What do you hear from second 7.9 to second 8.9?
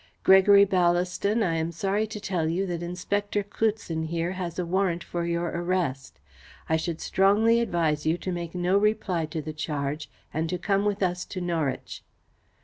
you to make no